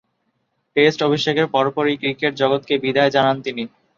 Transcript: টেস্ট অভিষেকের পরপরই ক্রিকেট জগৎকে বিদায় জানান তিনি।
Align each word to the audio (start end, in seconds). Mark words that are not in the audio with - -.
টেস্ট 0.75 0.99
অভিষেকের 1.03 1.47
পরপরই 1.47 1.95
ক্রিকেট 2.01 2.33
জগৎকে 2.41 2.73
বিদায় 2.83 3.11
জানান 3.11 3.37
তিনি। 3.45 3.63